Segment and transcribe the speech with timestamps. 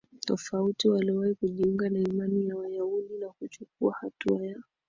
[0.19, 4.57] tofauti waliwahi kujiunga na imani ya Wayahudi na kuchukua hatua ya